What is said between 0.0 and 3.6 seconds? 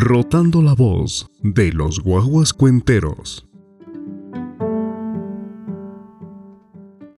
Rotando la voz de los guaguas cuenteros.